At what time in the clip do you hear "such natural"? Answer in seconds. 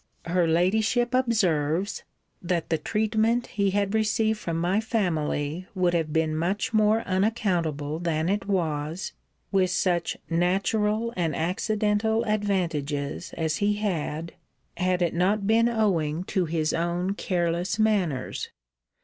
9.69-11.13